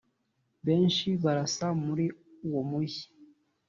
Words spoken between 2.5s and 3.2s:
mujyi